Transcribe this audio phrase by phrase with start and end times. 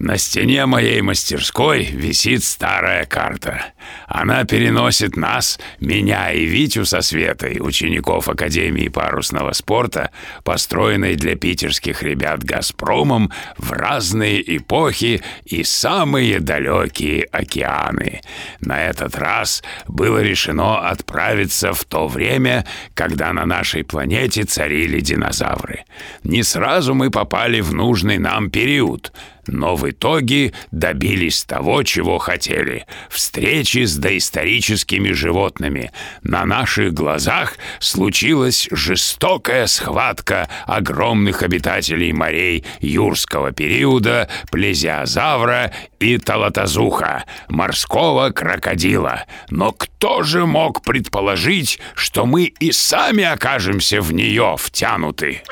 [0.00, 3.66] На стене моей мастерской висит старая карта.
[4.06, 10.10] Она переносит нас, меня и Витю со Светой, учеников Академии парусного спорта,
[10.42, 18.22] построенной для питерских ребят «Газпромом», в разные эпохи и самые далекие океаны.
[18.60, 22.64] На этот раз было решено отправиться в то время,
[22.94, 25.84] когда на нашей планете царили динозавры.
[26.24, 29.12] Не сразу мы попали в нужный нам период—
[29.50, 35.90] но в итоге добились того, чего хотели– встречи с доисторическими животными.
[36.22, 48.30] На наших глазах случилась жестокая схватка огромных обитателей морей юрского периода, плезиозавра и талатазуха, морского
[48.30, 49.24] крокодила.
[49.50, 55.42] Но кто же мог предположить, что мы и сами окажемся в нее втянуты?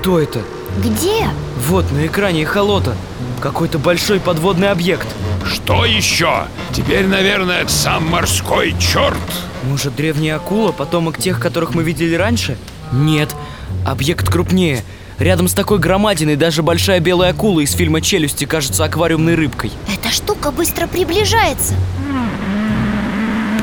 [0.00, 0.40] Что это?
[0.82, 1.28] Где?
[1.68, 2.96] Вот на экране эхолота
[3.42, 5.06] Какой-то большой подводный объект
[5.44, 6.44] Что еще?
[6.72, 9.18] Теперь, наверное, это сам морской черт.
[9.64, 12.56] Может, древняя акула, потомок тех, которых мы видели раньше?
[12.92, 13.36] Нет,
[13.84, 14.82] объект крупнее
[15.18, 20.10] Рядом с такой громадиной даже большая белая акула из фильма «Челюсти» кажется аквариумной рыбкой Эта
[20.10, 21.74] штука быстро приближается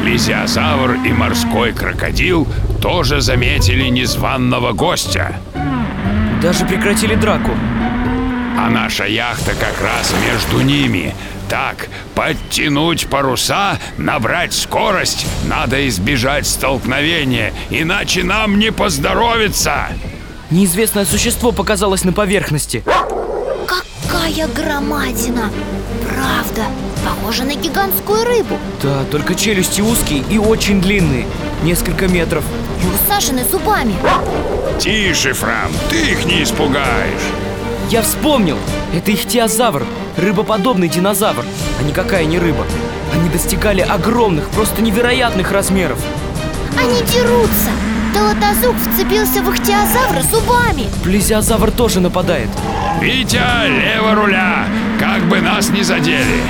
[0.04, 2.48] Плезиозавр и морской крокодил
[2.80, 5.36] тоже заметили незваного гостя.
[6.42, 7.52] Даже прекратили драку.
[8.60, 11.16] А наша яхта как раз между ними.
[11.50, 19.88] Так, подтянуть паруса, набрать скорость, надо избежать столкновения, иначе нам не поздоровится.
[20.52, 22.84] Неизвестное существо показалось на поверхности.
[23.66, 25.50] Какая громадина!
[26.04, 26.66] Правда,
[27.06, 28.58] похоже на гигантскую рыбу.
[28.84, 31.26] Да, только челюсти узкие и очень длинные
[31.64, 32.44] Несколько метров.
[32.84, 33.96] И усажены зубами.
[34.80, 37.22] Тише, Фрам, ты их не испугаешь.
[37.90, 38.58] Я вспомнил!
[38.94, 39.86] Это ихтиозавр,
[40.18, 41.44] рыбоподобный динозавр,
[41.80, 42.66] а никакая не рыба.
[43.14, 46.00] Они достигали огромных, просто невероятных размеров.
[46.78, 47.72] Они дерутся.
[48.14, 50.88] Талатазук вцепился в ихтиозавра зубами.
[51.04, 52.50] Плезиозавр тоже нападает.
[53.02, 54.66] Витя, лево руля,
[55.00, 56.42] как бы нас не задели.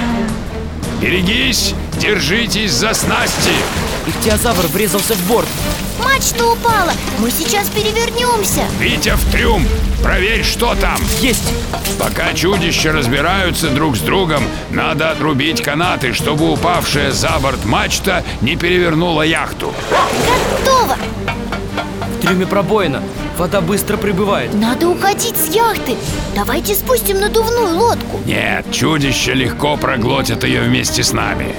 [1.02, 3.52] Берегись, держитесь за снасти.
[4.08, 5.48] Ихтиозавр врезался в борт
[6.04, 9.66] Мачта упала Мы сейчас перевернемся Витя в трюм,
[10.02, 10.98] проверь, что там.
[11.20, 11.52] Есть!
[12.00, 18.56] Пока чудища разбираются друг с другом, надо отрубить канаты, чтобы упавшая за борт мачта не
[18.56, 19.74] перевернула яхту.
[19.90, 20.96] Готово
[22.18, 23.04] В трюме пробоина.
[23.38, 24.52] Вода быстро прибывает.
[24.56, 25.96] Надо уходить с яхты.
[26.36, 28.20] Давайте спустим надувную лодку.
[28.26, 31.54] Нет, чудища легко проглотят ее вместе с нами.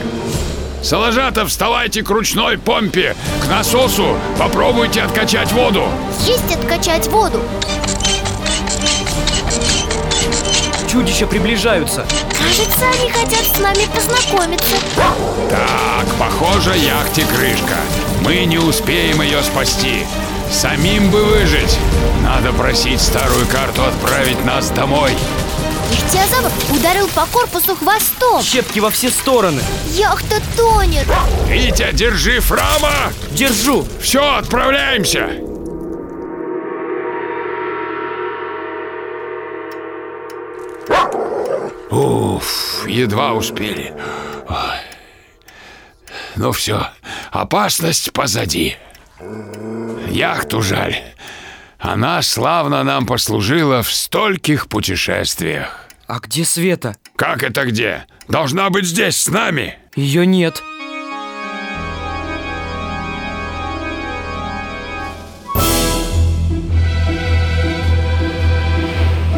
[0.83, 5.85] Соложата, вставайте к ручной помпе, к насосу, попробуйте откачать воду.
[6.27, 7.41] Есть откачать воду.
[10.91, 12.05] Чудища приближаются.
[12.31, 14.77] Кажется, они хотят с нами познакомиться.
[15.51, 17.77] Так, похоже, яхте крышка.
[18.25, 20.05] Мы не успеем ее спасти.
[20.51, 21.79] Самим бы выжить.
[22.23, 25.13] Надо просить старую карту отправить нас домой.
[25.91, 29.63] Ихтиозавр ударил по корпусу хвостом Щепки во все стороны
[29.93, 31.07] Яхта тонет
[31.47, 33.11] Витя, держи Фрама!
[33.31, 33.87] Держу!
[33.99, 35.31] Все, отправляемся!
[41.91, 43.95] Уф, едва успели.
[44.49, 44.81] Ой.
[46.37, 46.89] Ну все,
[47.31, 48.77] опасность позади.
[50.09, 50.97] Яхту жаль.
[51.79, 55.87] Она славно нам послужила в стольких путешествиях.
[56.07, 56.97] А где Света?
[57.17, 58.07] Как это где?
[58.29, 59.79] Должна быть здесь с нами.
[59.95, 60.63] Ее нет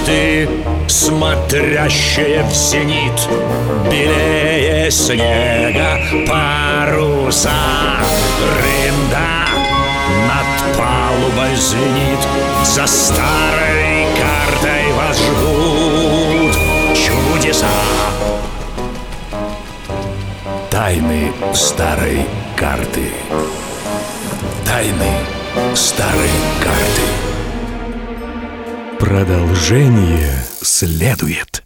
[0.00, 0.48] Мачты,
[0.88, 3.28] смотрящие в зенит
[3.90, 7.50] Белее снега паруса.
[8.56, 9.46] Рында
[10.26, 12.18] над палубой звенит
[12.64, 16.54] За старой картой вас ждут
[16.94, 17.66] чудеса.
[20.70, 22.26] Тайны старой
[22.56, 23.10] карты.
[24.64, 25.12] Тайны
[25.74, 26.30] старой
[26.62, 27.09] карты
[29.00, 31.62] Продолжение следует.